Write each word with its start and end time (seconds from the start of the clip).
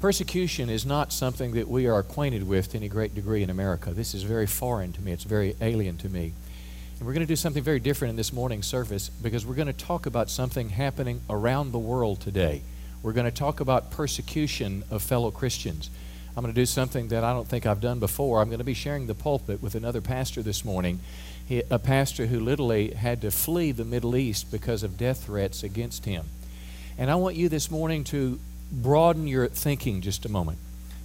Persecution 0.00 0.70
is 0.70 0.86
not 0.86 1.12
something 1.12 1.54
that 1.54 1.66
we 1.66 1.88
are 1.88 1.98
acquainted 1.98 2.46
with 2.46 2.70
to 2.70 2.76
any 2.76 2.88
great 2.88 3.16
degree 3.16 3.42
in 3.42 3.50
America. 3.50 3.90
This 3.90 4.14
is 4.14 4.22
very 4.22 4.46
foreign 4.46 4.92
to 4.92 5.02
me, 5.02 5.10
it's 5.10 5.24
very 5.24 5.56
alien 5.60 5.96
to 5.98 6.08
me. 6.08 6.34
And 6.98 7.06
we're 7.06 7.14
going 7.14 7.26
to 7.26 7.30
do 7.30 7.34
something 7.34 7.64
very 7.64 7.80
different 7.80 8.10
in 8.10 8.16
this 8.16 8.32
morning's 8.32 8.68
service 8.68 9.08
because 9.08 9.44
we're 9.44 9.56
going 9.56 9.66
to 9.66 9.72
talk 9.72 10.06
about 10.06 10.30
something 10.30 10.68
happening 10.68 11.20
around 11.28 11.72
the 11.72 11.80
world 11.80 12.20
today. 12.20 12.62
We're 13.02 13.12
going 13.12 13.26
to 13.26 13.36
talk 13.36 13.58
about 13.58 13.90
persecution 13.90 14.84
of 14.88 15.02
fellow 15.02 15.32
Christians. 15.32 15.90
I'm 16.36 16.44
going 16.44 16.54
to 16.54 16.60
do 16.60 16.66
something 16.66 17.08
that 17.08 17.24
I 17.24 17.32
don't 17.32 17.48
think 17.48 17.66
I've 17.66 17.80
done 17.80 17.98
before. 17.98 18.40
I'm 18.40 18.48
going 18.48 18.58
to 18.58 18.64
be 18.64 18.74
sharing 18.74 19.08
the 19.08 19.14
pulpit 19.14 19.60
with 19.60 19.74
another 19.74 20.00
pastor 20.00 20.42
this 20.42 20.64
morning, 20.64 21.00
he, 21.44 21.64
a 21.70 21.78
pastor 21.80 22.26
who 22.26 22.38
literally 22.38 22.92
had 22.92 23.20
to 23.22 23.32
flee 23.32 23.72
the 23.72 23.84
Middle 23.84 24.14
East 24.14 24.52
because 24.52 24.84
of 24.84 24.96
death 24.96 25.24
threats 25.24 25.64
against 25.64 26.04
him. 26.04 26.26
And 26.96 27.10
I 27.10 27.16
want 27.16 27.34
you 27.34 27.48
this 27.48 27.68
morning 27.68 28.04
to 28.04 28.38
broaden 28.70 29.26
your 29.26 29.48
thinking 29.48 30.00
just 30.00 30.24
a 30.24 30.28
moment. 30.28 30.58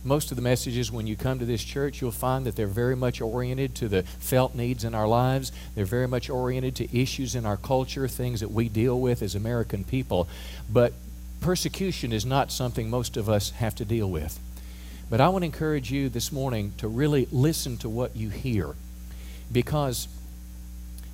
Most 0.05 0.31
of 0.31 0.35
the 0.35 0.41
messages, 0.41 0.91
when 0.91 1.07
you 1.07 1.15
come 1.15 1.39
to 1.39 1.45
this 1.45 1.63
church, 1.63 2.01
you'll 2.01 2.11
find 2.11 2.45
that 2.45 2.57
they're 2.57 2.67
very 2.67 2.95
much 2.95 3.21
oriented 3.21 3.73
to 3.75 3.87
the 3.87 4.03
felt 4.03 4.53
needs 4.53 4.83
in 4.83 4.93
our 4.93 5.07
lives. 5.07 5.53
They're 5.75 5.85
very 5.85 6.09
much 6.09 6.29
oriented 6.29 6.75
to 6.77 6.97
issues 6.97 7.35
in 7.35 7.45
our 7.45 7.55
culture, 7.55 8.07
things 8.09 8.41
that 8.41 8.51
we 8.51 8.67
deal 8.67 8.99
with 8.99 9.21
as 9.21 9.33
American 9.33 9.85
people. 9.85 10.27
But 10.69 10.91
persecution 11.39 12.11
is 12.11 12.25
not 12.25 12.51
something 12.51 12.89
most 12.89 13.15
of 13.15 13.29
us 13.29 13.51
have 13.51 13.75
to 13.75 13.85
deal 13.85 14.09
with. 14.09 14.39
But 15.09 15.21
I 15.21 15.29
want 15.29 15.43
to 15.43 15.45
encourage 15.45 15.89
you 15.89 16.09
this 16.09 16.33
morning 16.33 16.73
to 16.79 16.87
really 16.89 17.27
listen 17.31 17.77
to 17.77 17.89
what 17.89 18.15
you 18.15 18.29
hear. 18.29 18.75
Because 19.51 20.09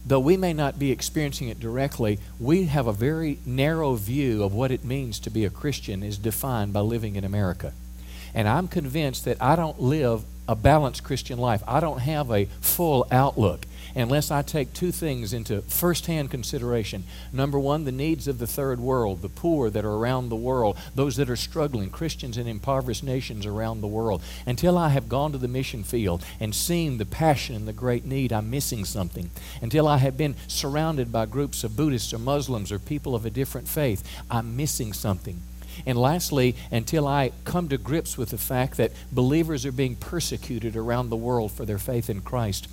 though 0.06 0.20
we 0.20 0.38
may 0.38 0.54
not 0.54 0.80
be 0.80 0.92
experiencing 0.92 1.50
it 1.50 1.60
directly, 1.60 2.20
we 2.40 2.66
have 2.66 2.88
a 2.88 2.94
very 2.94 3.40
narrow 3.46 3.96
view 3.96 4.44
of 4.44 4.54
what 4.54 4.72
it 4.72 4.84
means 4.84 5.20
to 5.20 5.30
be 5.30 5.46
a 5.46 5.50
Christian 5.50 6.04
is 6.04 6.18
defined 6.18 6.74
by 6.74 6.82
living 6.82 7.16
in 7.16 7.24
America. 7.24 7.74
And 8.34 8.48
I'm 8.48 8.68
convinced 8.68 9.26
that 9.26 9.42
I 9.42 9.56
don't 9.56 9.82
live 9.82 10.24
a 10.50 10.56
balanced 10.56 11.04
Christian 11.04 11.38
life. 11.38 11.62
I 11.68 11.80
don't 11.80 12.00
have 12.00 12.32
a 12.32 12.46
full 12.60 13.06
outlook 13.12 13.68
unless 13.96 14.32
I 14.32 14.42
take 14.42 14.74
two 14.74 14.92
things 14.92 15.32
into 15.32 15.62
firsthand 15.62 16.32
consideration. 16.32 17.04
Number 17.32 17.60
one, 17.60 17.86
the 17.86 17.92
needs 17.92 18.28
of 18.28 18.40
the 18.40 18.48
third 18.48 18.80
world, 18.80 19.22
the 19.22 19.30
poor 19.30 19.70
that 19.70 19.86
are 19.86 19.94
around 19.94 20.30
the 20.30 20.36
world, 20.36 20.76
those 20.96 21.18
that 21.18 21.30
are 21.30 21.36
struggling, 21.36 21.92
Christians 21.92 22.36
in 22.36 22.48
impoverished 22.48 23.04
nations 23.04 23.46
around 23.46 23.82
the 23.82 23.88
world. 23.88 24.24
Until 24.48 24.76
I 24.76 24.90
have 24.90 25.08
gone 25.08 25.32
to 25.34 25.38
the 25.38 25.48
mission 25.48 25.84
field 25.84 26.26
and 26.40 26.56
seen 26.56 26.98
the 26.98 27.06
passion 27.06 27.56
and 27.56 27.68
the 27.68 27.74
great 27.74 28.06
need, 28.06 28.34
I'm 28.34 28.50
missing 28.50 28.86
something. 28.86 29.30
Until 29.62 29.88
I 29.88 29.98
have 29.98 30.18
been 30.18 30.36
surrounded 30.48 31.12
by 31.12 31.28
groups 31.28 31.64
of 31.64 31.78
Buddhists 31.78 32.12
or 32.12 32.18
Muslims 32.18 32.72
or 32.72 32.80
people 32.80 33.14
of 33.14 33.24
a 33.24 33.30
different 33.30 33.68
faith, 33.68 34.04
I'm 34.32 34.58
missing 34.58 34.94
something. 34.94 35.44
And 35.86 35.98
lastly, 35.98 36.56
until 36.72 37.08
I 37.08 37.32
come 37.44 37.70
to 37.70 37.78
grips 37.78 38.18
with 38.18 38.30
the 38.30 38.38
fact 38.38 38.78
that 38.78 38.92
believers 39.12 39.66
are 39.66 39.72
being 39.72 39.96
persecuted 39.96 40.76
around 40.76 41.10
the 41.10 41.16
world 41.16 41.52
for 41.52 41.66
their 41.66 41.78
faith 41.78 42.10
in 42.10 42.22
Christ, 42.22 42.68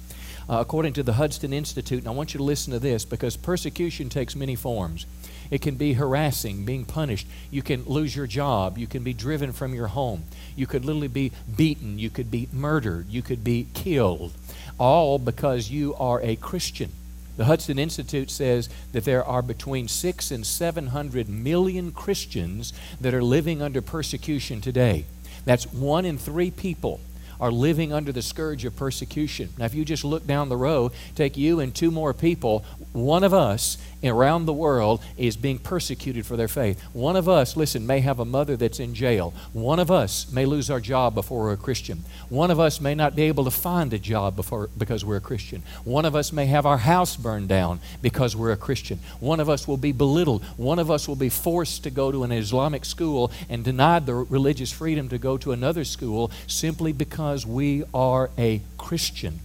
uh, 0.49 0.59
according 0.61 0.93
to 0.95 1.03
the 1.03 1.15
Hudson 1.15 1.53
Institute. 1.53 2.01
And 2.01 2.09
I 2.09 2.13
want 2.13 2.35
you 2.35 2.39
to 2.39 2.45
listen 2.45 2.73
to 2.73 2.79
this 2.79 3.05
because 3.05 3.37
persecution 3.37 4.09
takes 4.09 4.37
many 4.37 4.55
forms. 4.55 5.07
It 5.51 5.63
can 5.63 5.77
be 5.77 5.93
harassing, 5.93 6.65
being 6.65 6.85
punished. 6.85 7.27
You 7.51 7.63
can 7.63 7.85
lose 7.85 8.17
your 8.17 8.27
job. 8.27 8.79
You 8.79 8.87
can 8.87 9.05
be 9.05 9.13
driven 9.13 9.53
from 9.53 9.75
your 9.75 9.87
home. 9.87 10.25
You 10.57 10.67
could 10.67 10.85
literally 10.85 11.09
be 11.09 11.33
beaten. 11.57 11.99
You 11.99 12.11
could 12.11 12.31
be 12.31 12.49
murdered. 12.53 13.09
You 13.09 13.23
could 13.23 13.45
be 13.45 13.69
killed. 13.75 14.33
All 14.79 15.19
because 15.19 15.71
you 15.71 15.95
are 15.95 16.21
a 16.23 16.37
Christian. 16.37 16.91
The 17.37 17.45
Hudson 17.45 17.79
Institute 17.79 18.31
says 18.31 18.69
that 18.93 19.05
there 19.05 19.25
are 19.25 19.43
between 19.43 19.89
six 19.89 20.31
and 20.31 20.47
700 20.47 21.29
million 21.29 21.93
Christians 21.93 22.73
that 23.01 23.15
are 23.15 23.23
living 23.23 23.61
under 23.61 23.83
persecution 23.83 24.61
today. 24.61 25.05
That's 25.45 25.71
one 25.73 26.05
in 26.05 26.19
three 26.19 26.51
people 26.51 27.01
are 27.41 27.51
living 27.51 27.93
under 27.93 28.13
the 28.13 28.23
scourge 28.23 28.65
of 28.65 28.77
persecution. 28.77 29.51
Now, 29.59 29.67
if 29.67 29.75
you 29.75 29.85
just 29.85 30.05
look 30.05 30.27
down 30.27 30.49
the 30.49 30.57
row, 30.57 30.93
take 31.15 31.37
you 31.37 31.61
and 31.61 31.75
two 31.75 31.91
more 31.91 32.15
people, 32.15 32.65
one 32.93 33.25
of 33.25 33.35
us 33.35 33.77
around 34.05 34.47
the 34.47 34.53
world 34.53 35.03
is 35.17 35.37
being 35.37 35.59
persecuted 35.59 36.27
for 36.27 36.37
their 36.37 36.49
faith. 36.49 36.83
One 36.93 37.17
of 37.17 37.29
us, 37.29 37.57
listen, 37.57 37.87
may 37.87 38.01
have 38.01 38.21
a 38.21 38.25
mother 38.25 38.57
that's 38.57 38.81
in 38.81 38.95
jail. 38.95 39.33
One 39.53 39.79
of 39.79 39.91
us 39.91 40.31
may 40.31 40.47
lose 40.47 40.71
our 40.71 40.81
job 40.81 41.15
before 41.15 41.45
we're 41.45 41.53
a 41.53 41.57
Christian. 41.57 42.05
One 42.29 42.51
of 42.51 42.61
us 42.61 42.81
may 42.81 42.95
not 42.95 43.17
be 43.17 43.23
able 43.23 43.45
to 43.45 43.51
find 43.51 43.93
a 43.93 43.99
job 43.99 44.37
before, 44.37 44.69
because 44.77 45.05
we're 45.05 45.17
a 45.17 45.21
Christian. 45.21 45.63
One 45.85 46.05
of 46.05 46.15
us 46.15 46.33
may 46.33 46.47
have 46.47 46.67
our 46.67 46.79
house 46.79 47.17
burned 47.17 47.49
down 47.49 47.81
because 48.03 48.37
we're 48.37 48.53
a 48.53 48.57
Christian. 48.57 49.01
One 49.21 49.41
of 49.41 49.49
us 49.49 49.67
will 49.67 49.77
be 49.77 49.93
belittled. 49.93 50.45
One 50.57 50.79
of 50.79 50.91
us 50.91 51.09
will 51.09 51.17
be 51.17 51.29
forced 51.29 51.85
to 51.85 51.91
go 51.91 52.13
to 52.13 52.25
an 52.25 52.33
Islamic 52.33 52.85
school 52.85 53.31
and 53.49 53.65
denied 53.65 54.07
the 54.07 54.15
religious 54.15 54.73
freedom 54.73 55.09
to 55.09 55.19
go 55.19 55.37
to 55.39 55.53
another 55.53 55.85
school 55.85 56.31
simply 56.47 56.93
because 56.93 57.47
we 57.47 57.85
are 57.95 58.31
a 58.39 58.63
Christian. 58.79 59.41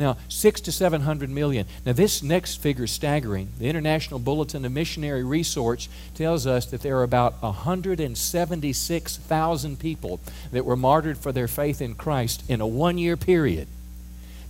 Now, 0.00 0.16
six 0.30 0.62
to 0.62 0.72
seven 0.72 1.02
hundred 1.02 1.28
million. 1.28 1.66
Now, 1.84 1.92
this 1.92 2.22
next 2.22 2.56
figure 2.56 2.84
is 2.84 2.90
staggering. 2.90 3.50
The 3.58 3.68
International 3.68 4.18
Bulletin 4.18 4.64
of 4.64 4.72
Missionary 4.72 5.22
Research 5.22 5.90
tells 6.14 6.46
us 6.46 6.64
that 6.66 6.80
there 6.80 6.96
are 6.96 7.02
about 7.02 7.42
176,000 7.42 9.78
people 9.78 10.18
that 10.52 10.64
were 10.64 10.74
martyred 10.74 11.18
for 11.18 11.32
their 11.32 11.48
faith 11.48 11.82
in 11.82 11.94
Christ 11.94 12.42
in 12.48 12.62
a 12.62 12.66
one 12.66 12.96
year 12.96 13.18
period. 13.18 13.68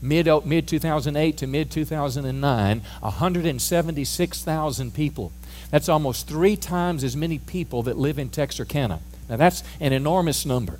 Mid, 0.00 0.28
mid 0.47 0.69
2008 0.69 1.37
to 1.38 1.49
mid 1.49 1.69
2009, 1.72 2.82
176,000 3.00 4.94
people. 4.94 5.32
That's 5.72 5.88
almost 5.88 6.28
three 6.28 6.55
times 6.55 7.03
as 7.03 7.17
many 7.17 7.41
people 7.41 7.82
that 7.82 7.99
live 7.99 8.21
in 8.21 8.28
Texarkana. 8.28 9.00
Now, 9.28 9.37
that's 9.37 9.65
an 9.81 9.93
enormous 9.93 10.47
number. 10.47 10.78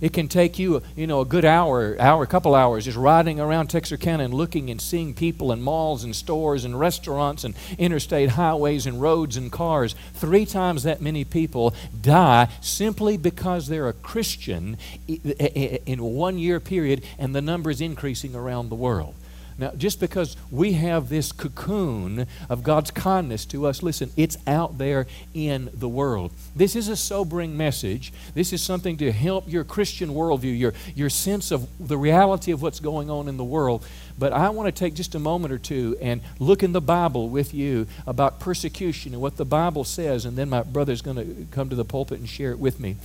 It 0.00 0.12
can 0.12 0.28
take 0.28 0.58
you, 0.58 0.82
you 0.96 1.06
know, 1.06 1.20
a 1.20 1.24
good 1.24 1.44
hour, 1.44 1.96
hour, 2.00 2.22
a 2.22 2.26
couple 2.26 2.54
hours 2.54 2.84
just 2.84 2.96
riding 2.96 3.40
around 3.40 3.68
Texarkana 3.68 4.24
and 4.24 4.34
looking 4.34 4.70
and 4.70 4.80
seeing 4.80 5.14
people 5.14 5.52
in 5.52 5.62
malls 5.62 6.04
and 6.04 6.14
stores 6.14 6.64
and 6.64 6.78
restaurants 6.78 7.44
and 7.44 7.54
interstate 7.78 8.30
highways 8.30 8.86
and 8.86 9.00
roads 9.00 9.36
and 9.36 9.50
cars. 9.52 9.94
Three 10.14 10.46
times 10.46 10.82
that 10.82 11.00
many 11.00 11.24
people 11.24 11.74
die 12.00 12.48
simply 12.60 13.16
because 13.16 13.68
they're 13.68 13.88
a 13.88 13.92
Christian 13.92 14.76
in 15.06 15.98
a 15.98 16.04
one 16.04 16.38
year 16.38 16.60
period, 16.60 17.04
and 17.18 17.34
the 17.34 17.42
number 17.42 17.70
is 17.70 17.80
increasing 17.80 18.34
around 18.34 18.68
the 18.68 18.74
world. 18.74 19.14
Now, 19.56 19.70
just 19.76 20.00
because 20.00 20.36
we 20.50 20.72
have 20.72 21.08
this 21.08 21.30
cocoon 21.30 22.26
of 22.48 22.62
God's 22.62 22.90
kindness 22.90 23.44
to 23.46 23.66
us, 23.66 23.82
listen, 23.82 24.10
it's 24.16 24.36
out 24.46 24.78
there 24.78 25.06
in 25.32 25.70
the 25.72 25.88
world. 25.88 26.32
This 26.56 26.74
is 26.74 26.88
a 26.88 26.96
sobering 26.96 27.56
message. 27.56 28.12
This 28.34 28.52
is 28.52 28.62
something 28.62 28.96
to 28.96 29.12
help 29.12 29.48
your 29.48 29.62
Christian 29.62 30.10
worldview, 30.10 30.58
your, 30.58 30.74
your 30.94 31.10
sense 31.10 31.52
of 31.52 31.68
the 31.78 31.96
reality 31.96 32.50
of 32.50 32.62
what's 32.62 32.80
going 32.80 33.10
on 33.10 33.28
in 33.28 33.36
the 33.36 33.44
world. 33.44 33.86
But 34.18 34.32
I 34.32 34.48
want 34.50 34.66
to 34.66 34.72
take 34.72 34.94
just 34.94 35.14
a 35.14 35.20
moment 35.20 35.52
or 35.52 35.58
two 35.58 35.96
and 36.00 36.20
look 36.38 36.62
in 36.62 36.72
the 36.72 36.80
Bible 36.80 37.28
with 37.28 37.54
you 37.54 37.86
about 38.06 38.40
persecution 38.40 39.12
and 39.12 39.22
what 39.22 39.36
the 39.36 39.44
Bible 39.44 39.84
says, 39.84 40.24
and 40.24 40.36
then 40.36 40.48
my 40.48 40.62
brother's 40.62 41.02
going 41.02 41.16
to 41.16 41.46
come 41.52 41.68
to 41.68 41.76
the 41.76 41.84
pulpit 41.84 42.18
and 42.18 42.28
share 42.28 42.50
it 42.50 42.58
with 42.58 42.80
me. 42.80 42.96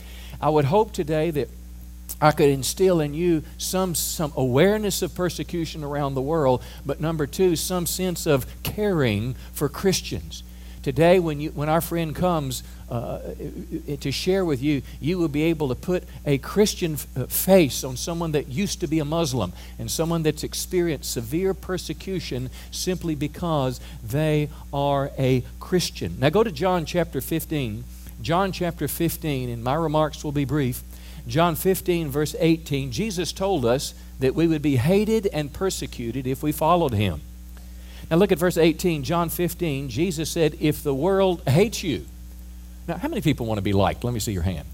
I 0.42 0.50
would 0.50 0.66
hope 0.66 0.94
today 0.94 1.32
that 1.32 1.50
I 2.22 2.32
could 2.32 2.50
instill 2.50 3.00
in 3.00 3.14
you 3.14 3.44
some, 3.58 3.96
some 3.96 4.34
awareness 4.36 5.02
of 5.02 5.16
persecution 5.16 5.84
around 5.84 6.16
the 6.16 6.22
world, 6.22 6.64
but 6.86 7.00
number 7.00 7.26
two, 7.26 7.56
some 7.56 7.86
sense 7.86 8.26
of 8.26 8.46
caring 8.64 9.36
for 9.54 9.70
Christians. 9.70 10.44
Today, 10.82 11.20
when, 11.20 11.42
you, 11.42 11.50
when 11.52 11.68
our 11.68 11.82
friend 11.82 12.16
comes 12.16 12.64
uh, 12.90 13.20
to 14.00 14.12
share 14.12 14.46
with 14.46 14.62
you, 14.62 14.82
you 15.02 15.18
will 15.18 15.28
be 15.28 15.44
able 15.44 15.68
to 15.70 15.76
put 15.76 16.06
a 16.26 16.38
Christian 16.38 16.98
uh, 17.16 17.26
face 17.26 17.84
on 17.84 17.98
someone 17.98 18.32
that 18.32 18.48
used 18.48 18.80
to 18.80 18.88
be 18.88 19.00
a 19.00 19.06
Muslim 19.06 19.52
and 19.78 19.92
someone 19.92 20.24
that's 20.24 20.44
experienced 20.44 21.12
severe 21.12 21.54
persecution 21.54 22.50
simply 22.72 23.14
because 23.14 23.82
they 24.02 24.50
are 24.72 25.12
a 25.18 25.44
Christian. 25.60 26.16
Now, 26.18 26.30
go 26.30 26.44
to 26.44 26.52
John 26.52 26.86
chapter 26.86 27.20
15. 27.20 27.84
John 28.22 28.52
chapter 28.52 28.88
15, 28.88 29.50
and 29.50 29.64
my 29.64 29.76
remarks 29.76 30.24
will 30.24 30.34
be 30.34 30.46
brief. 30.46 30.82
John 31.30 31.56
15, 31.56 32.10
verse 32.10 32.36
18, 32.38 32.92
Jesus 32.92 33.32
told 33.32 33.66
us 33.66 33.94
that 34.20 34.36
we 34.36 34.48
would 34.48 34.62
be 34.62 34.78
hated 34.78 35.28
and 35.28 35.54
persecuted 35.54 36.28
if 36.28 36.44
we 36.44 36.52
followed 36.52 36.94
him. 36.94 37.22
Now 38.10 38.18
look 38.18 38.32
at 38.32 38.40
verse 38.40 38.58
18, 38.58 39.04
John 39.04 39.30
15. 39.30 39.90
Jesus 39.90 40.30
said, 40.30 40.58
If 40.60 40.84
the 40.84 40.94
world 40.94 41.44
hates 41.48 41.84
you. 41.84 42.06
Now, 42.88 42.98
how 42.98 43.08
many 43.08 43.22
people 43.22 43.46
want 43.46 43.60
to 43.60 43.64
be 43.64 43.74
liked? 43.74 44.04
Let 44.04 44.14
me 44.14 44.20
see 44.20 44.32
your 44.32 44.44
hand. 44.44 44.68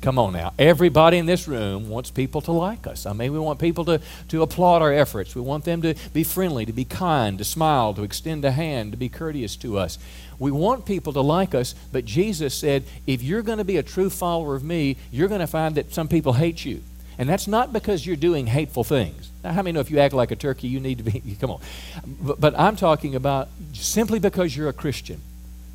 Come 0.00 0.16
on 0.18 0.32
now. 0.32 0.52
Everybody 0.58 1.18
in 1.18 1.26
this 1.26 1.48
room 1.48 1.88
wants 1.88 2.10
people 2.12 2.40
to 2.42 2.52
like 2.52 2.86
us. 2.86 3.04
I 3.04 3.12
mean, 3.12 3.32
we 3.32 3.38
want 3.38 3.58
people 3.58 3.84
to, 3.86 4.00
to 4.28 4.42
applaud 4.42 4.80
our 4.80 4.92
efforts. 4.92 5.34
We 5.34 5.40
want 5.42 5.64
them 5.64 5.82
to 5.82 5.94
be 6.12 6.22
friendly, 6.22 6.64
to 6.66 6.72
be 6.72 6.84
kind, 6.84 7.36
to 7.38 7.44
smile, 7.44 7.94
to 7.94 8.04
extend 8.04 8.44
a 8.44 8.52
hand, 8.52 8.92
to 8.92 8.96
be 8.96 9.08
courteous 9.08 9.56
to 9.56 9.76
us. 9.76 9.98
We 10.38 10.52
want 10.52 10.86
people 10.86 11.12
to 11.14 11.20
like 11.20 11.52
us, 11.52 11.74
but 11.90 12.04
Jesus 12.04 12.54
said, 12.54 12.84
if 13.08 13.22
you're 13.22 13.42
going 13.42 13.58
to 13.58 13.64
be 13.64 13.76
a 13.76 13.82
true 13.82 14.08
follower 14.08 14.54
of 14.54 14.62
me, 14.62 14.96
you're 15.10 15.26
going 15.26 15.40
to 15.40 15.48
find 15.48 15.74
that 15.74 15.92
some 15.92 16.06
people 16.06 16.34
hate 16.34 16.64
you. 16.64 16.80
And 17.18 17.28
that's 17.28 17.48
not 17.48 17.72
because 17.72 18.06
you're 18.06 18.14
doing 18.14 18.46
hateful 18.46 18.84
things. 18.84 19.30
Now, 19.42 19.50
how 19.52 19.62
many 19.62 19.72
know 19.72 19.80
if 19.80 19.90
you 19.90 19.98
act 19.98 20.14
like 20.14 20.30
a 20.30 20.36
turkey, 20.36 20.68
you 20.68 20.78
need 20.78 20.98
to 20.98 21.04
be, 21.04 21.36
come 21.40 21.50
on. 21.50 21.60
But, 22.06 22.40
but 22.40 22.58
I'm 22.58 22.76
talking 22.76 23.16
about 23.16 23.48
simply 23.72 24.20
because 24.20 24.56
you're 24.56 24.68
a 24.68 24.72
Christian. 24.72 25.20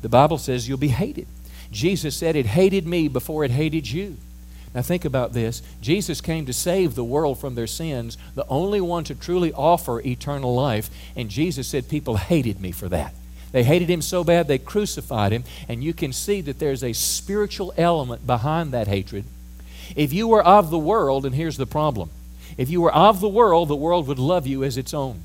The 0.00 0.08
Bible 0.08 0.38
says 0.38 0.66
you'll 0.66 0.78
be 0.78 0.88
hated. 0.88 1.26
Jesus 1.70 2.16
said 2.16 2.36
it 2.36 2.46
hated 2.46 2.86
me 2.86 3.08
before 3.08 3.44
it 3.44 3.50
hated 3.50 3.90
you. 3.90 4.16
Now, 4.74 4.82
think 4.82 5.04
about 5.04 5.32
this. 5.32 5.62
Jesus 5.80 6.20
came 6.20 6.46
to 6.46 6.52
save 6.52 6.94
the 6.94 7.04
world 7.04 7.38
from 7.38 7.54
their 7.54 7.68
sins, 7.68 8.18
the 8.34 8.46
only 8.48 8.80
one 8.80 9.04
to 9.04 9.14
truly 9.14 9.52
offer 9.52 10.00
eternal 10.00 10.52
life. 10.52 10.90
And 11.14 11.30
Jesus 11.30 11.68
said, 11.68 11.88
People 11.88 12.16
hated 12.16 12.60
me 12.60 12.72
for 12.72 12.88
that. 12.88 13.14
They 13.52 13.62
hated 13.62 13.88
him 13.88 14.02
so 14.02 14.24
bad 14.24 14.48
they 14.48 14.58
crucified 14.58 15.30
him. 15.30 15.44
And 15.68 15.84
you 15.84 15.94
can 15.94 16.12
see 16.12 16.40
that 16.40 16.58
there's 16.58 16.82
a 16.82 16.92
spiritual 16.92 17.72
element 17.76 18.26
behind 18.26 18.72
that 18.72 18.88
hatred. 18.88 19.24
If 19.94 20.12
you 20.12 20.26
were 20.26 20.42
of 20.42 20.70
the 20.70 20.78
world, 20.78 21.24
and 21.24 21.36
here's 21.36 21.56
the 21.56 21.66
problem 21.66 22.10
if 22.58 22.68
you 22.68 22.80
were 22.80 22.92
of 22.92 23.20
the 23.20 23.28
world, 23.28 23.68
the 23.68 23.76
world 23.76 24.08
would 24.08 24.18
love 24.18 24.46
you 24.46 24.64
as 24.64 24.76
its 24.76 24.92
own 24.92 25.22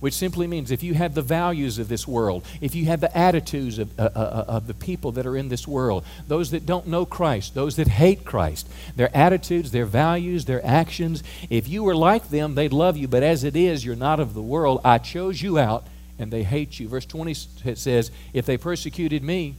which 0.00 0.14
simply 0.14 0.46
means 0.46 0.70
if 0.70 0.82
you 0.82 0.94
have 0.94 1.14
the 1.14 1.22
values 1.22 1.78
of 1.78 1.88
this 1.88 2.06
world, 2.06 2.44
if 2.60 2.74
you 2.74 2.86
have 2.86 3.00
the 3.00 3.16
attitudes 3.16 3.78
of, 3.78 3.98
uh, 3.98 4.10
uh, 4.14 4.18
uh, 4.18 4.44
of 4.48 4.66
the 4.66 4.74
people 4.74 5.12
that 5.12 5.26
are 5.26 5.36
in 5.36 5.48
this 5.48 5.66
world, 5.66 6.04
those 6.28 6.50
that 6.50 6.66
don't 6.66 6.86
know 6.86 7.06
Christ, 7.06 7.54
those 7.54 7.76
that 7.76 7.88
hate 7.88 8.24
Christ, 8.24 8.68
their 8.96 9.14
attitudes, 9.16 9.70
their 9.70 9.86
values, 9.86 10.44
their 10.44 10.64
actions, 10.64 11.22
if 11.50 11.68
you 11.68 11.82
were 11.82 11.96
like 11.96 12.28
them, 12.28 12.54
they'd 12.54 12.72
love 12.72 12.96
you. 12.96 13.08
But 13.08 13.22
as 13.22 13.44
it 13.44 13.56
is, 13.56 13.84
you're 13.84 13.96
not 13.96 14.20
of 14.20 14.34
the 14.34 14.42
world. 14.42 14.80
I 14.84 14.98
chose 14.98 15.40
you 15.40 15.58
out, 15.58 15.86
and 16.18 16.32
they 16.32 16.42
hate 16.42 16.78
you. 16.78 16.88
Verse 16.88 17.06
20 17.06 17.34
says, 17.34 18.10
If 18.32 18.46
they 18.46 18.56
persecuted 18.56 19.22
me, 19.22 19.54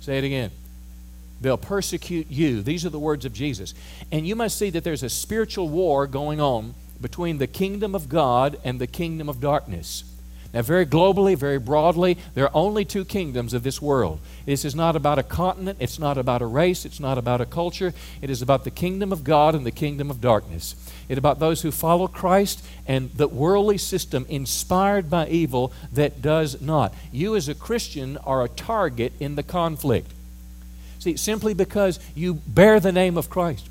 say 0.00 0.18
it 0.18 0.24
again. 0.24 0.50
They'll 1.40 1.58
persecute 1.58 2.30
you. 2.30 2.62
These 2.62 2.86
are 2.86 2.90
the 2.90 2.98
words 2.98 3.26
of 3.26 3.34
Jesus. 3.34 3.74
And 4.10 4.26
you 4.26 4.34
must 4.34 4.58
see 4.58 4.70
that 4.70 4.84
there's 4.84 5.02
a 5.02 5.10
spiritual 5.10 5.68
war 5.68 6.06
going 6.06 6.40
on 6.40 6.74
between 7.04 7.36
the 7.36 7.46
kingdom 7.46 7.94
of 7.94 8.08
God 8.08 8.58
and 8.64 8.80
the 8.80 8.86
kingdom 8.86 9.28
of 9.28 9.38
darkness. 9.38 10.04
Now, 10.54 10.62
very 10.62 10.86
globally, 10.86 11.36
very 11.36 11.58
broadly, 11.58 12.16
there 12.32 12.46
are 12.46 12.56
only 12.56 12.86
two 12.86 13.04
kingdoms 13.04 13.52
of 13.52 13.62
this 13.62 13.82
world. 13.82 14.20
This 14.46 14.64
is 14.64 14.74
not 14.74 14.96
about 14.96 15.18
a 15.18 15.22
continent, 15.22 15.76
it's 15.82 15.98
not 15.98 16.16
about 16.16 16.40
a 16.40 16.46
race, 16.46 16.86
it's 16.86 17.00
not 17.00 17.18
about 17.18 17.42
a 17.42 17.44
culture. 17.44 17.92
It 18.22 18.30
is 18.30 18.40
about 18.40 18.64
the 18.64 18.70
kingdom 18.70 19.12
of 19.12 19.22
God 19.22 19.54
and 19.54 19.66
the 19.66 19.70
kingdom 19.70 20.10
of 20.10 20.22
darkness. 20.22 20.76
It's 21.06 21.18
about 21.18 21.40
those 21.40 21.60
who 21.60 21.70
follow 21.70 22.08
Christ 22.08 22.64
and 22.86 23.10
the 23.10 23.28
worldly 23.28 23.76
system 23.76 24.24
inspired 24.30 25.10
by 25.10 25.26
evil 25.26 25.74
that 25.92 26.22
does 26.22 26.62
not. 26.62 26.94
You, 27.12 27.36
as 27.36 27.50
a 27.50 27.54
Christian, 27.54 28.16
are 28.24 28.42
a 28.42 28.48
target 28.48 29.12
in 29.20 29.34
the 29.34 29.42
conflict. 29.42 30.10
See, 31.00 31.18
simply 31.18 31.52
because 31.52 32.00
you 32.14 32.32
bear 32.32 32.80
the 32.80 32.92
name 32.92 33.18
of 33.18 33.28
Christ. 33.28 33.68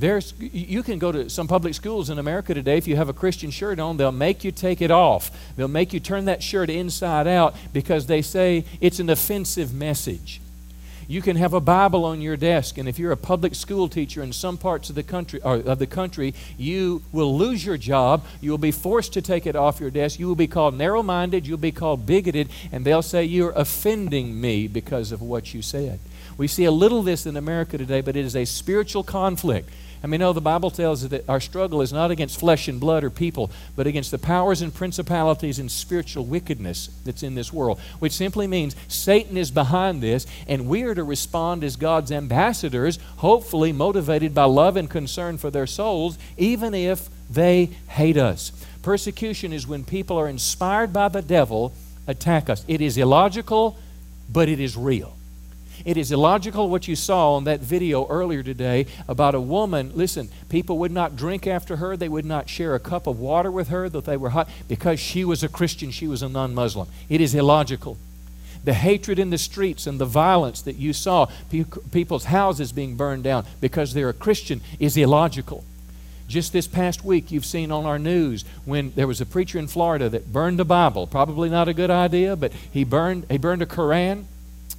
There's, 0.00 0.32
you 0.40 0.82
can 0.82 0.98
go 0.98 1.12
to 1.12 1.28
some 1.28 1.46
public 1.46 1.74
schools 1.74 2.08
in 2.08 2.18
America 2.18 2.54
today. 2.54 2.78
If 2.78 2.88
you 2.88 2.96
have 2.96 3.10
a 3.10 3.12
Christian 3.12 3.50
shirt 3.50 3.78
on, 3.78 3.98
they'll 3.98 4.10
make 4.10 4.44
you 4.44 4.50
take 4.50 4.80
it 4.80 4.90
off. 4.90 5.30
They'll 5.56 5.68
make 5.68 5.92
you 5.92 6.00
turn 6.00 6.24
that 6.24 6.42
shirt 6.42 6.70
inside 6.70 7.26
out 7.26 7.54
because 7.74 8.06
they 8.06 8.22
say 8.22 8.64
it's 8.80 8.98
an 8.98 9.10
offensive 9.10 9.74
message. 9.74 10.40
You 11.06 11.20
can 11.20 11.36
have 11.36 11.52
a 11.52 11.60
Bible 11.60 12.06
on 12.06 12.22
your 12.22 12.36
desk, 12.36 12.78
and 12.78 12.88
if 12.88 12.98
you're 12.98 13.12
a 13.12 13.16
public 13.16 13.54
school 13.54 13.88
teacher 13.88 14.22
in 14.22 14.32
some 14.32 14.56
parts 14.56 14.88
of 14.88 14.94
the 14.94 15.02
country, 15.02 15.40
of 15.42 15.78
the 15.78 15.86
country, 15.86 16.34
you 16.56 17.02
will 17.12 17.36
lose 17.36 17.66
your 17.66 17.76
job. 17.76 18.24
You 18.40 18.52
will 18.52 18.58
be 18.58 18.70
forced 18.70 19.12
to 19.14 19.20
take 19.20 19.44
it 19.44 19.56
off 19.56 19.80
your 19.80 19.90
desk. 19.90 20.18
You 20.18 20.28
will 20.28 20.36
be 20.36 20.46
called 20.46 20.78
narrow-minded. 20.78 21.46
You'll 21.46 21.58
be 21.58 21.72
called 21.72 22.06
bigoted, 22.06 22.48
and 22.72 22.86
they'll 22.86 23.02
say 23.02 23.24
you're 23.24 23.50
offending 23.50 24.40
me 24.40 24.66
because 24.66 25.12
of 25.12 25.20
what 25.20 25.52
you 25.52 25.60
said. 25.60 25.98
We 26.38 26.46
see 26.46 26.64
a 26.64 26.70
little 26.70 27.00
of 27.00 27.04
this 27.04 27.26
in 27.26 27.36
America 27.36 27.76
today, 27.76 28.00
but 28.00 28.16
it 28.16 28.24
is 28.24 28.36
a 28.36 28.46
spiritual 28.46 29.02
conflict. 29.02 29.68
I 30.02 30.06
mean, 30.06 30.20
no, 30.20 30.32
the 30.32 30.40
Bible 30.40 30.70
tells 30.70 31.04
us 31.04 31.10
that 31.10 31.28
our 31.28 31.40
struggle 31.40 31.82
is 31.82 31.92
not 31.92 32.10
against 32.10 32.40
flesh 32.40 32.68
and 32.68 32.80
blood 32.80 33.04
or 33.04 33.10
people, 33.10 33.50
but 33.76 33.86
against 33.86 34.10
the 34.10 34.18
powers 34.18 34.62
and 34.62 34.74
principalities 34.74 35.58
and 35.58 35.70
spiritual 35.70 36.24
wickedness 36.24 36.88
that's 37.04 37.22
in 37.22 37.34
this 37.34 37.52
world, 37.52 37.78
which 37.98 38.12
simply 38.12 38.46
means 38.46 38.74
Satan 38.88 39.36
is 39.36 39.50
behind 39.50 40.02
this, 40.02 40.26
and 40.48 40.68
we 40.68 40.82
are 40.84 40.94
to 40.94 41.04
respond 41.04 41.62
as 41.62 41.76
God's 41.76 42.10
ambassadors, 42.10 42.98
hopefully 43.18 43.72
motivated 43.72 44.34
by 44.34 44.44
love 44.44 44.76
and 44.76 44.88
concern 44.88 45.36
for 45.36 45.50
their 45.50 45.66
souls, 45.66 46.18
even 46.38 46.72
if 46.72 47.10
they 47.28 47.66
hate 47.88 48.16
us. 48.16 48.52
Persecution 48.82 49.52
is 49.52 49.66
when 49.66 49.84
people 49.84 50.16
are 50.16 50.28
inspired 50.28 50.92
by 50.92 51.08
the 51.08 51.22
devil 51.22 51.74
attack 52.06 52.48
us. 52.48 52.64
It 52.66 52.80
is 52.80 52.96
illogical, 52.96 53.76
but 54.32 54.48
it 54.48 54.60
is 54.60 54.76
real. 54.76 55.14
It 55.84 55.96
is 55.96 56.12
illogical 56.12 56.68
what 56.68 56.88
you 56.88 56.96
saw 56.96 57.34
on 57.34 57.44
that 57.44 57.60
video 57.60 58.06
earlier 58.08 58.42
today 58.42 58.86
about 59.08 59.34
a 59.34 59.40
woman. 59.40 59.92
Listen, 59.94 60.28
people 60.48 60.78
would 60.78 60.92
not 60.92 61.16
drink 61.16 61.46
after 61.46 61.76
her, 61.76 61.96
they 61.96 62.08
would 62.08 62.24
not 62.24 62.48
share 62.48 62.74
a 62.74 62.80
cup 62.80 63.06
of 63.06 63.18
water 63.18 63.50
with 63.50 63.68
her, 63.68 63.88
that 63.88 64.04
they 64.04 64.16
were 64.16 64.30
hot, 64.30 64.48
because 64.68 65.00
she 65.00 65.24
was 65.24 65.42
a 65.42 65.48
Christian, 65.48 65.90
she 65.90 66.06
was 66.06 66.22
a 66.22 66.28
non 66.28 66.54
Muslim. 66.54 66.88
It 67.08 67.20
is 67.20 67.34
illogical. 67.34 67.98
The 68.62 68.74
hatred 68.74 69.18
in 69.18 69.30
the 69.30 69.38
streets 69.38 69.86
and 69.86 69.98
the 69.98 70.04
violence 70.04 70.60
that 70.62 70.76
you 70.76 70.92
saw, 70.92 71.28
people's 71.90 72.24
houses 72.26 72.72
being 72.72 72.94
burned 72.94 73.24
down 73.24 73.46
because 73.60 73.94
they're 73.94 74.10
a 74.10 74.14
Christian, 74.14 74.60
is 74.78 74.96
illogical. 74.98 75.64
Just 76.28 76.52
this 76.52 76.68
past 76.68 77.04
week, 77.04 77.32
you've 77.32 77.46
seen 77.46 77.72
on 77.72 77.86
our 77.86 77.98
news 77.98 78.44
when 78.64 78.92
there 78.94 79.06
was 79.06 79.20
a 79.20 79.26
preacher 79.26 79.58
in 79.58 79.66
Florida 79.66 80.08
that 80.10 80.32
burned 80.32 80.60
a 80.60 80.64
Bible. 80.64 81.06
Probably 81.06 81.48
not 81.48 81.68
a 81.68 81.74
good 81.74 81.90
idea, 81.90 82.36
but 82.36 82.52
he 82.52 82.84
burned, 82.84 83.26
he 83.30 83.38
burned 83.38 83.62
a 83.62 83.66
Koran. 83.66 84.28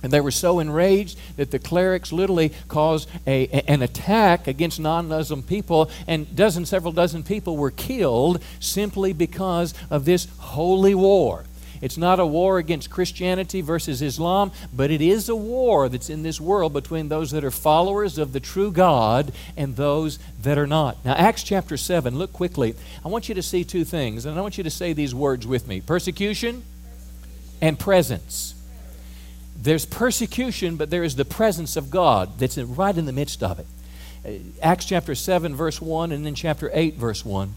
And 0.03 0.12
they 0.12 0.21
were 0.21 0.31
so 0.31 0.59
enraged 0.59 1.19
that 1.38 1.51
the 1.51 1.59
clerics 1.59 2.12
literally 2.12 2.51
caused 2.68 3.09
a, 3.27 3.48
an 3.68 3.81
attack 3.81 4.48
against 4.48 4.80
non 4.80 5.07
Muslim 5.07 5.44
people, 5.44 5.92
and 6.07 6.36
dozen, 6.36 6.65
several 6.65 6.92
dozen 6.92 7.24
people 7.24 7.57
were 7.57 7.71
killed 7.71 8.42
simply 8.59 9.13
because 9.13 9.74
of 9.89 10.06
this 10.06 10.27
holy 10.39 10.95
war. 10.95 11.45
It's 11.81 11.98
not 11.98 12.19
a 12.19 12.25
war 12.25 12.59
against 12.59 12.92
Christianity 12.92 13.62
versus 13.62 14.01
Islam, 14.03 14.51
but 14.71 14.92
it 14.92 15.01
is 15.01 15.27
a 15.30 15.36
war 15.36 15.89
that's 15.89 16.12
in 16.12 16.21
this 16.21 16.39
world 16.39 16.74
between 16.74 17.09
those 17.09 17.31
that 17.31 17.44
are 17.44 17.51
followers 17.51 18.19
of 18.19 18.33
the 18.33 18.39
true 18.39 18.71
God 18.71 19.33
and 19.57 19.75
those 19.75 20.19
that 20.44 20.59
are 20.59 20.68
not. 20.68 21.03
Now, 21.03 21.13
Acts 21.13 21.42
chapter 21.42 21.77
7, 21.77 22.18
look 22.18 22.31
quickly. 22.31 22.75
I 23.03 23.07
want 23.07 23.30
you 23.30 23.36
to 23.36 23.42
see 23.42 23.63
two 23.63 23.83
things, 23.83 24.27
and 24.27 24.38
I 24.38 24.42
want 24.42 24.59
you 24.59 24.63
to 24.63 24.69
say 24.69 24.94
these 24.94 25.15
words 25.15 25.48
with 25.48 25.68
me 25.68 25.81
persecution 25.81 26.63
and 27.62 27.80
presence. 27.80 28.53
There's 29.62 29.86
persecution, 29.86 30.75
but 30.75 30.90
there 30.90 31.04
is 31.04 31.16
the 31.16 31.25
presence 31.25 31.75
of 31.75 31.92
God 31.92 32.40
that's 32.40 32.58
right 32.58 32.98
in 32.98 33.06
the 33.06 33.13
midst 33.13 33.44
of 33.44 33.60
it. 33.60 33.68
Uh, 34.25 34.31
Acts 34.62 34.86
chapter 34.86 35.13
7, 35.13 35.56
verse 35.56 35.80
1, 35.80 36.12
and 36.12 36.25
then 36.25 36.34
chapter 36.34 36.72
8, 36.74 36.96
verse 36.96 37.24
1. 37.24 37.54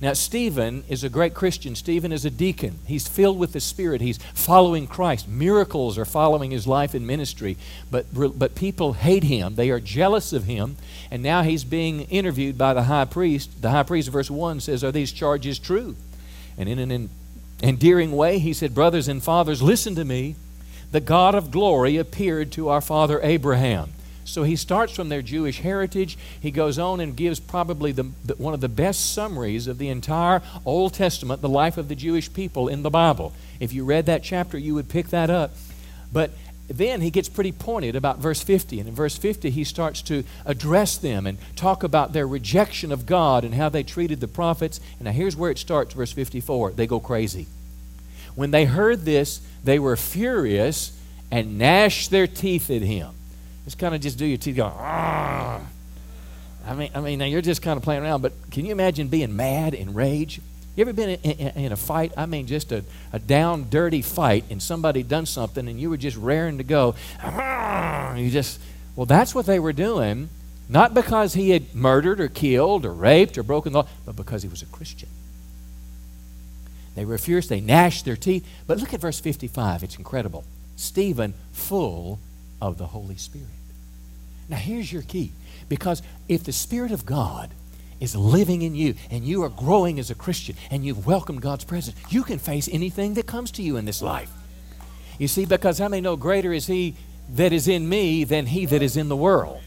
Now, 0.00 0.12
Stephen 0.14 0.84
is 0.88 1.04
a 1.04 1.10
great 1.10 1.34
Christian. 1.34 1.74
Stephen 1.74 2.12
is 2.12 2.24
a 2.24 2.30
deacon. 2.30 2.78
He's 2.86 3.06
filled 3.06 3.38
with 3.38 3.52
the 3.52 3.60
Spirit. 3.60 4.00
He's 4.00 4.18
following 4.32 4.86
Christ. 4.86 5.28
Miracles 5.28 5.98
are 5.98 6.06
following 6.06 6.52
his 6.52 6.66
life 6.66 6.94
and 6.94 7.06
ministry. 7.06 7.58
But, 7.90 8.06
but 8.14 8.54
people 8.54 8.94
hate 8.94 9.24
him. 9.24 9.56
They 9.56 9.70
are 9.70 9.80
jealous 9.80 10.32
of 10.32 10.44
him. 10.44 10.76
And 11.10 11.22
now 11.22 11.42
he's 11.42 11.64
being 11.64 12.02
interviewed 12.02 12.56
by 12.56 12.72
the 12.72 12.84
high 12.84 13.04
priest. 13.04 13.60
The 13.60 13.70
high 13.70 13.82
priest, 13.82 14.08
verse 14.08 14.30
1, 14.30 14.60
says, 14.60 14.82
Are 14.82 14.92
these 14.92 15.12
charges 15.12 15.58
true? 15.58 15.96
And 16.56 16.66
in 16.66 16.78
an 16.78 17.10
endearing 17.62 18.12
way, 18.12 18.38
he 18.38 18.54
said, 18.54 18.74
Brothers 18.74 19.06
and 19.06 19.22
fathers, 19.22 19.60
listen 19.60 19.96
to 19.96 20.04
me 20.04 20.36
the 20.92 21.00
God 21.00 21.34
of 21.34 21.50
glory 21.50 21.96
appeared 21.96 22.52
to 22.52 22.68
our 22.68 22.80
father 22.80 23.20
Abraham. 23.22 23.92
So 24.24 24.44
he 24.44 24.56
starts 24.56 24.94
from 24.94 25.08
their 25.08 25.22
Jewish 25.22 25.60
heritage. 25.60 26.16
He 26.40 26.50
goes 26.50 26.78
on 26.78 27.00
and 27.00 27.16
gives 27.16 27.40
probably 27.40 27.92
the, 27.92 28.10
the, 28.24 28.34
one 28.36 28.54
of 28.54 28.60
the 28.60 28.68
best 28.68 29.12
summaries 29.12 29.66
of 29.66 29.78
the 29.78 29.88
entire 29.88 30.40
Old 30.64 30.94
Testament, 30.94 31.42
the 31.42 31.48
life 31.48 31.76
of 31.76 31.88
the 31.88 31.96
Jewish 31.96 32.32
people 32.32 32.68
in 32.68 32.82
the 32.82 32.90
Bible. 32.90 33.32
If 33.58 33.72
you 33.72 33.84
read 33.84 34.06
that 34.06 34.22
chapter, 34.22 34.56
you 34.56 34.74
would 34.74 34.88
pick 34.88 35.08
that 35.08 35.30
up. 35.30 35.52
But 36.12 36.30
then 36.68 37.00
he 37.00 37.10
gets 37.10 37.28
pretty 37.28 37.50
pointed 37.50 37.96
about 37.96 38.18
verse 38.18 38.42
50. 38.42 38.78
And 38.78 38.88
in 38.88 38.94
verse 38.94 39.16
50, 39.16 39.50
he 39.50 39.64
starts 39.64 40.02
to 40.02 40.22
address 40.46 40.96
them 40.96 41.26
and 41.26 41.38
talk 41.56 41.82
about 41.82 42.12
their 42.12 42.26
rejection 42.26 42.92
of 42.92 43.06
God 43.06 43.44
and 43.44 43.54
how 43.54 43.68
they 43.68 43.82
treated 43.82 44.20
the 44.20 44.28
prophets. 44.28 44.80
And 44.98 45.06
now 45.06 45.12
here's 45.12 45.36
where 45.36 45.50
it 45.50 45.58
starts, 45.58 45.94
verse 45.94 46.12
54. 46.12 46.72
They 46.72 46.86
go 46.86 47.00
crazy. 47.00 47.46
When 48.36 48.52
they 48.52 48.66
heard 48.66 49.04
this, 49.04 49.40
they 49.64 49.78
were 49.78 49.96
furious 49.96 50.96
and 51.30 51.58
gnashed 51.58 52.10
their 52.10 52.26
teeth 52.26 52.70
at 52.70 52.82
him. 52.82 53.10
Just 53.64 53.78
kind 53.78 53.94
of 53.94 54.00
just 54.00 54.18
do 54.18 54.26
your 54.26 54.38
teeth 54.38 54.56
go, 54.56 54.66
I 54.66 55.60
mean, 56.74 56.90
I 56.94 57.00
mean, 57.00 57.18
now 57.18 57.24
you're 57.24 57.40
just 57.40 57.62
kind 57.62 57.76
of 57.76 57.82
playing 57.82 58.02
around, 58.02 58.22
but 58.22 58.32
can 58.50 58.64
you 58.64 58.72
imagine 58.72 59.08
being 59.08 59.34
mad 59.34 59.74
and 59.74 59.94
rage? 59.94 60.40
You 60.76 60.82
ever 60.82 60.92
been 60.92 61.10
in, 61.10 61.32
in, 61.32 61.64
in, 61.64 61.72
a 61.72 61.76
fight? 61.76 62.12
I 62.16 62.26
mean, 62.26 62.46
just 62.46 62.72
a, 62.72 62.84
a 63.12 63.18
down, 63.18 63.68
dirty 63.70 64.02
fight, 64.02 64.44
and 64.50 64.62
somebody 64.62 65.02
done 65.02 65.26
something, 65.26 65.68
and 65.68 65.80
you 65.80 65.90
were 65.90 65.96
just 65.96 66.16
raring 66.16 66.58
to 66.58 66.64
go. 66.64 66.94
You 68.16 68.30
just, 68.30 68.60
well, 68.94 69.06
that's 69.06 69.34
what 69.34 69.46
they 69.46 69.58
were 69.58 69.72
doing, 69.72 70.28
not 70.68 70.94
because 70.94 71.34
he 71.34 71.50
had 71.50 71.74
murdered 71.74 72.20
or 72.20 72.28
killed 72.28 72.84
or 72.84 72.92
raped 72.92 73.36
or 73.36 73.42
broken 73.42 73.72
the 73.72 73.80
law, 73.80 73.88
but 74.06 74.16
because 74.16 74.42
he 74.42 74.48
was 74.48 74.62
a 74.62 74.66
Christian. 74.66 75.08
They 76.94 77.04
were 77.04 77.18
fierce, 77.18 77.46
they 77.46 77.60
gnashed 77.60 78.04
their 78.04 78.16
teeth. 78.16 78.46
But 78.66 78.78
look 78.78 78.92
at 78.94 79.00
verse 79.00 79.20
55, 79.20 79.82
it's 79.82 79.96
incredible. 79.96 80.44
Stephen, 80.76 81.34
full 81.52 82.18
of 82.60 82.78
the 82.78 82.86
Holy 82.86 83.16
Spirit. 83.16 83.48
Now, 84.48 84.56
here's 84.56 84.92
your 84.92 85.02
key. 85.02 85.32
Because 85.68 86.02
if 86.28 86.42
the 86.42 86.52
Spirit 86.52 86.90
of 86.90 87.06
God 87.06 87.50
is 88.00 88.16
living 88.16 88.62
in 88.62 88.74
you 88.74 88.94
and 89.10 89.24
you 89.24 89.42
are 89.44 89.48
growing 89.48 89.98
as 89.98 90.10
a 90.10 90.14
Christian 90.14 90.56
and 90.70 90.84
you've 90.84 91.06
welcomed 91.06 91.42
God's 91.42 91.64
presence, 91.64 91.96
you 92.10 92.24
can 92.24 92.38
face 92.38 92.68
anything 92.72 93.14
that 93.14 93.26
comes 93.26 93.52
to 93.52 93.62
you 93.62 93.76
in 93.76 93.84
this 93.84 94.02
life. 94.02 94.30
You 95.18 95.28
see, 95.28 95.44
because 95.44 95.78
how 95.78 95.88
many 95.88 96.00
know 96.00 96.16
greater 96.16 96.52
is 96.52 96.66
He 96.66 96.96
that 97.34 97.52
is 97.52 97.68
in 97.68 97.88
me 97.88 98.24
than 98.24 98.46
He 98.46 98.66
that 98.66 98.82
is 98.82 98.96
in 98.96 99.08
the 99.08 99.16
world? 99.16 99.60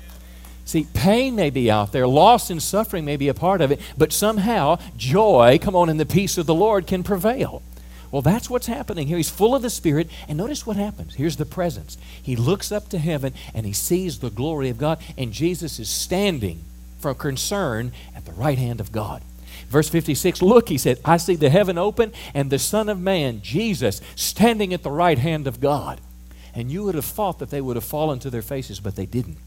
See, 0.65 0.88
pain 0.93 1.36
may 1.36 1.50
be 1.50 1.70
out 1.70 1.91
there, 1.91 2.08
loss 2.08 2.50
and 2.50 2.62
suffering 2.63 3.03
may 3.03 3.17
be 3.17 3.27
a 3.27 3.34
part 3.34 3.62
of 3.62 3.72
it, 3.72 3.82
but 3.98 4.13
somehow 4.13 4.79
joy, 4.96 5.60
come 5.62 5.75
on, 5.75 5.89
and 5.89 6.00
the 6.00 6.05
peace 6.05 6.38
of 6.38 6.46
the 6.46 6.53
Lord 6.53 6.88
can 6.88 7.03
prevail. 7.03 7.62
Well, 8.12 8.22
that's 8.22 8.50
what's 8.50 8.67
happening 8.67 9.08
here. 9.08 9.17
He's 9.17 9.29
full 9.29 9.55
of 9.55 9.63
the 9.63 9.70
Spirit, 9.70 10.08
and 10.27 10.38
notice 10.38 10.67
what 10.67 10.77
happens. 10.77 11.15
Here's 11.15 11.38
the 11.38 11.46
presence. 11.46 11.98
He 12.22 12.36
looks 12.36 12.72
up 12.72 12.88
to 12.89 13.00
heaven 13.00 13.34
and 13.55 13.65
he 13.65 13.74
sees 13.74 14.20
the 14.20 14.29
glory 14.29 14.70
of 14.70 14.77
God, 14.77 15.00
and 15.17 15.34
Jesus 15.34 15.79
is 15.79 15.89
standing 15.89 16.62
from 17.00 17.15
concern 17.15 17.91
at 18.15 18.25
the 18.25 18.32
right 18.32 18.58
hand 18.58 18.79
of 18.79 18.91
God. 18.91 19.24
Verse 19.67 19.89
56 19.89 20.43
Look, 20.43 20.70
he 20.70 20.77
said, 20.77 21.00
I 21.03 21.17
see 21.17 21.36
the 21.36 21.50
heaven 21.50 21.79
open 21.79 22.13
and 22.36 22.50
the 22.51 22.60
Son 22.60 22.88
of 22.88 23.00
Man, 23.00 23.41
Jesus, 23.41 24.00
standing 24.15 24.74
at 24.74 24.84
the 24.84 24.91
right 24.91 25.17
hand 25.17 25.48
of 25.48 25.60
God. 25.60 26.00
And 26.53 26.72
you 26.72 26.84
would 26.84 26.93
have 26.93 27.05
thought 27.05 27.39
that 27.39 27.50
they 27.50 27.62
would 27.62 27.75
have 27.75 27.84
fallen 27.84 28.20
to 28.20 28.29
their 28.29 28.43
faces, 28.43 28.79
but 28.79 28.96
they 28.96 29.08
didn't. 29.08 29.38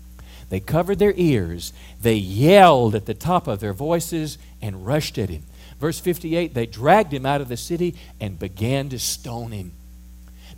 They 0.48 0.60
covered 0.60 0.98
their 0.98 1.14
ears, 1.16 1.72
they 2.00 2.14
yelled 2.14 2.94
at 2.94 3.06
the 3.06 3.14
top 3.14 3.48
of 3.48 3.60
their 3.60 3.72
voices, 3.72 4.38
and 4.62 4.86
rushed 4.86 5.18
at 5.18 5.28
him. 5.28 5.42
Verse 5.80 5.98
58 5.98 6.54
They 6.54 6.66
dragged 6.66 7.12
him 7.12 7.26
out 7.26 7.40
of 7.40 7.48
the 7.48 7.56
city 7.56 7.94
and 8.20 8.38
began 8.38 8.88
to 8.90 8.98
stone 8.98 9.52
him. 9.52 9.72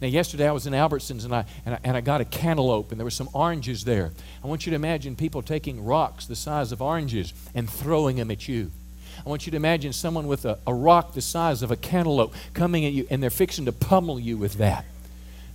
Now, 0.01 0.07
yesterday 0.07 0.49
I 0.49 0.53
was 0.53 0.67
in 0.67 0.75
Albertsons 0.75 1.25
and 1.25 1.35
I, 1.35 1.45
and 1.67 1.75
I, 1.75 1.79
and 1.83 1.97
I 1.97 2.01
got 2.01 2.21
a 2.21 2.25
cantaloupe 2.25 2.93
and 2.93 3.01
there 3.01 3.05
were 3.05 3.11
some 3.11 3.29
oranges 3.33 3.85
there. 3.85 4.13
I 4.45 4.47
want 4.47 4.65
you 4.65 4.71
to 4.71 4.77
imagine 4.77 5.17
people 5.17 5.43
taking 5.43 5.85
rocks 5.85 6.27
the 6.27 6.37
size 6.37 6.71
of 6.71 6.81
oranges 6.81 7.33
and 7.55 7.69
throwing 7.69 8.17
them 8.17 8.31
at 8.31 8.47
you. 8.47 8.71
I 9.27 9.29
want 9.29 9.47
you 9.47 9.51
to 9.51 9.57
imagine 9.57 9.93
someone 9.93 10.29
with 10.29 10.45
a, 10.45 10.59
a 10.69 10.73
rock 10.73 11.15
the 11.15 11.21
size 11.21 11.63
of 11.63 11.73
a 11.73 11.77
cantaloupe 11.77 12.33
coming 12.55 12.85
at 12.85 12.93
you 12.93 13.09
and 13.11 13.21
they're 13.21 13.31
fixing 13.31 13.65
to 13.65 13.73
pummel 13.73 14.21
you 14.21 14.37
with 14.37 14.55
that. 14.55 14.85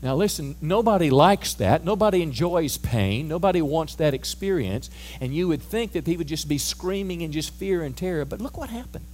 Now, 0.03 0.15
listen, 0.15 0.57
nobody 0.59 1.09
likes 1.09 1.53
that. 1.55 1.85
Nobody 1.85 2.21
enjoys 2.21 2.77
pain. 2.77 3.29
Nobody 3.29 3.61
wants 3.61 3.95
that 3.95 4.13
experience. 4.13 4.89
And 5.21 5.33
you 5.33 5.47
would 5.47 5.61
think 5.61 5.93
that 5.93 6.05
he 6.05 6.17
would 6.17 6.27
just 6.27 6.49
be 6.49 6.57
screaming 6.57 7.21
in 7.21 7.31
just 7.31 7.53
fear 7.53 7.83
and 7.83 7.95
terror. 7.95 8.25
But 8.25 8.41
look 8.41 8.57
what 8.57 8.69
happened. 8.69 9.05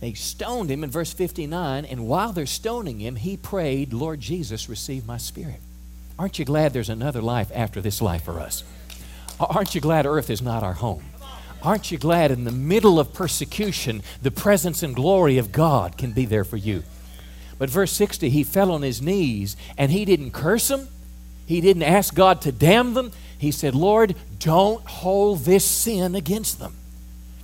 They 0.00 0.12
stoned 0.12 0.70
him 0.70 0.84
in 0.84 0.90
verse 0.90 1.14
59, 1.14 1.86
and 1.86 2.06
while 2.06 2.34
they're 2.34 2.44
stoning 2.44 3.00
him, 3.00 3.16
he 3.16 3.38
prayed, 3.38 3.94
Lord 3.94 4.20
Jesus, 4.20 4.68
receive 4.68 5.06
my 5.06 5.16
spirit. 5.16 5.60
Aren't 6.18 6.38
you 6.38 6.44
glad 6.44 6.74
there's 6.74 6.90
another 6.90 7.22
life 7.22 7.50
after 7.54 7.80
this 7.80 8.02
life 8.02 8.24
for 8.24 8.38
us? 8.38 8.64
Aren't 9.40 9.74
you 9.74 9.80
glad 9.80 10.04
earth 10.04 10.28
is 10.28 10.42
not 10.42 10.62
our 10.62 10.74
home? 10.74 11.04
Aren't 11.62 11.90
you 11.90 11.96
glad 11.96 12.30
in 12.30 12.44
the 12.44 12.52
middle 12.52 13.00
of 13.00 13.14
persecution, 13.14 14.02
the 14.20 14.30
presence 14.30 14.82
and 14.82 14.94
glory 14.94 15.38
of 15.38 15.52
God 15.52 15.96
can 15.96 16.12
be 16.12 16.26
there 16.26 16.44
for 16.44 16.58
you? 16.58 16.82
But 17.58 17.70
verse 17.70 17.92
60, 17.92 18.30
he 18.30 18.44
fell 18.44 18.72
on 18.72 18.82
his 18.82 19.00
knees 19.00 19.56
and 19.78 19.92
he 19.92 20.04
didn't 20.04 20.32
curse 20.32 20.68
them. 20.68 20.88
He 21.46 21.60
didn't 21.60 21.82
ask 21.82 22.14
God 22.14 22.40
to 22.42 22.52
damn 22.52 22.94
them. 22.94 23.12
He 23.38 23.50
said, 23.50 23.74
Lord, 23.74 24.16
don't 24.38 24.84
hold 24.86 25.40
this 25.40 25.64
sin 25.64 26.14
against 26.14 26.58
them. 26.58 26.74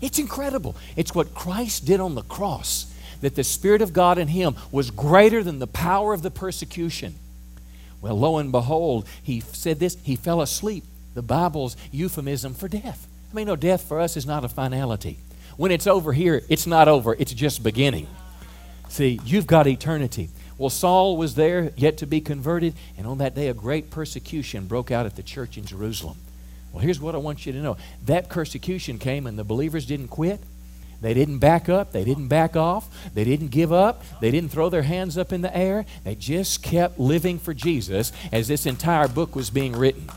It's 0.01 0.19
incredible. 0.19 0.77
It's 0.97 1.15
what 1.15 1.35
Christ 1.35 1.85
did 1.85 2.01
on 2.01 2.15
the 2.15 2.23
cross, 2.23 2.93
that 3.21 3.35
the 3.35 3.45
Spirit 3.45 3.83
of 3.83 3.93
God 3.93 4.19
in 4.19 4.29
him 4.29 4.57
was 4.73 4.91
greater 4.91 5.43
than 5.43 5.59
the 5.59 5.67
power 5.67 6.15
of 6.15 6.23
the 6.23 6.31
persecution. 6.31 7.15
Well, 8.01 8.19
lo 8.19 8.39
and 8.39 8.51
behold, 8.51 9.07
he 9.23 9.41
said 9.41 9.79
this, 9.79 9.97
he 10.03 10.17
fell 10.17 10.41
asleep. 10.41 10.85
The 11.15 11.23
Bible's 11.23 11.77
euphemism 11.91 12.55
for 12.55 12.69
death. 12.69 13.07
I 13.31 13.37
mean, 13.37 13.47
no, 13.47 13.57
death 13.57 13.83
for 13.83 14.01
us 14.01 14.17
is 14.17 14.25
not 14.25 14.45
a 14.45 14.49
finality. 14.49 15.19
When 15.57 15.71
it's 15.71 15.87
over 15.87 16.13
here, 16.13 16.43
it's 16.49 16.67
not 16.67 16.89
over, 16.89 17.15
it's 17.19 17.35
just 17.35 17.63
beginning. 17.63 18.07
See, 18.91 19.21
you've 19.25 19.47
got 19.47 19.69
eternity. 19.69 20.31
Well, 20.59 20.69
Saul 20.69 21.17
was 21.17 21.37
there, 21.37 21.73
yet 21.77 21.97
to 21.99 22.07
be 22.07 22.21
converted, 22.21 22.75
and 22.99 23.07
on 23.07 23.19
that 23.19 23.37
day 23.37 23.49
a 23.49 23.55
great 23.55 23.89
persecution 23.91 24.67
broke 24.67 24.91
out 24.91 25.07
at 25.07 25.15
the 25.15 25.23
church 25.23 25.57
in 25.57 25.65
Jerusalem. 25.65 26.19
Well, 26.73 26.83
here's 26.83 27.01
what 27.01 27.15
I 27.15 27.19
want 27.19 27.47
you 27.47 27.53
to 27.53 27.59
know 27.61 27.77
that 28.07 28.29
persecution 28.29 28.99
came, 28.99 29.27
and 29.29 29.39
the 29.39 29.45
believers 29.45 29.87
didn't 29.87 30.09
quit. 30.09 30.41
They 31.01 31.15
didn't 31.15 31.39
back 31.39 31.69
up. 31.69 31.93
They 31.93 32.05
didn't 32.05 32.29
back 32.29 32.57
off. 32.57 32.89
They 33.15 33.25
didn't 33.25 33.49
give 33.49 33.73
up. 33.73 34.03
They 34.21 34.31
didn't 34.31 34.51
throw 34.51 34.69
their 34.69 34.83
hands 34.83 35.17
up 35.17 35.33
in 35.33 35.41
the 35.41 35.57
air. 35.57 35.87
They 36.05 36.15
just 36.15 36.63
kept 36.63 36.99
living 36.99 37.39
for 37.39 37.55
Jesus 37.55 38.13
as 38.33 38.49
this 38.49 38.67
entire 38.67 39.09
book 39.09 39.35
was 39.35 39.51
being 39.51 39.73
written. 39.73 40.09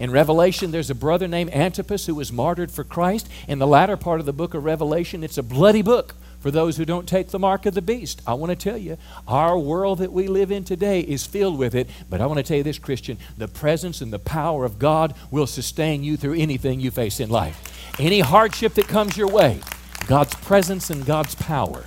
In 0.00 0.10
Revelation, 0.10 0.70
there's 0.70 0.88
a 0.88 0.94
brother 0.94 1.28
named 1.28 1.52
Antipas 1.52 2.06
who 2.06 2.14
was 2.14 2.32
martyred 2.32 2.70
for 2.70 2.84
Christ. 2.84 3.28
In 3.46 3.58
the 3.58 3.66
latter 3.66 3.98
part 3.98 4.18
of 4.18 4.24
the 4.24 4.32
book 4.32 4.54
of 4.54 4.64
Revelation, 4.64 5.22
it's 5.22 5.36
a 5.36 5.42
bloody 5.42 5.82
book 5.82 6.14
for 6.40 6.50
those 6.50 6.78
who 6.78 6.86
don't 6.86 7.06
take 7.06 7.28
the 7.28 7.38
mark 7.38 7.66
of 7.66 7.74
the 7.74 7.82
beast. 7.82 8.22
I 8.26 8.32
want 8.32 8.48
to 8.48 8.56
tell 8.56 8.78
you, 8.78 8.96
our 9.28 9.58
world 9.58 9.98
that 9.98 10.10
we 10.10 10.26
live 10.26 10.50
in 10.50 10.64
today 10.64 11.00
is 11.00 11.26
filled 11.26 11.58
with 11.58 11.74
it. 11.74 11.90
But 12.08 12.22
I 12.22 12.26
want 12.26 12.38
to 12.38 12.42
tell 12.42 12.56
you 12.56 12.62
this, 12.62 12.78
Christian 12.78 13.18
the 13.36 13.46
presence 13.46 14.00
and 14.00 14.10
the 14.10 14.18
power 14.18 14.64
of 14.64 14.78
God 14.78 15.14
will 15.30 15.46
sustain 15.46 16.02
you 16.02 16.16
through 16.16 16.34
anything 16.34 16.80
you 16.80 16.90
face 16.90 17.20
in 17.20 17.28
life. 17.28 17.94
Any 18.00 18.20
hardship 18.20 18.72
that 18.74 18.88
comes 18.88 19.18
your 19.18 19.28
way, 19.28 19.60
God's 20.06 20.34
presence 20.34 20.88
and 20.88 21.04
God's 21.04 21.34
power 21.34 21.84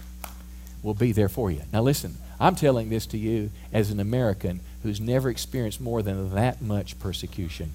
will 0.84 0.94
be 0.94 1.14
there 1.14 1.30
for 1.30 1.50
you. 1.50 1.64
Now, 1.74 1.82
listen, 1.82 2.18
I'm 2.40 2.56
telling 2.56 2.90
this 2.90 3.08
to 3.08 3.18
you 3.18 3.50
as 3.72 3.90
an 3.90 4.00
American 4.00 4.60
who's 4.84 5.02
never 5.02 5.32
experienced 5.32 5.82
more 5.82 6.04
than 6.04 6.36
that 6.36 6.62
much 6.62 7.00
persecution. 7.00 7.72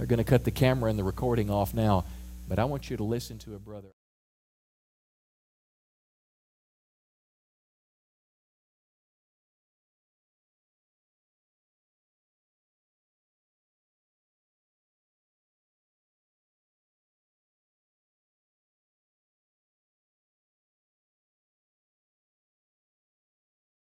They're 0.00 0.06
going 0.06 0.16
to 0.16 0.24
cut 0.24 0.44
the 0.44 0.50
camera 0.50 0.88
and 0.88 0.98
the 0.98 1.04
recording 1.04 1.50
off 1.50 1.74
now, 1.74 2.06
but 2.48 2.58
I 2.58 2.64
want 2.64 2.88
you 2.88 2.96
to 2.96 3.04
listen 3.04 3.36
to 3.40 3.54
a 3.54 3.58
brother. 3.58 3.88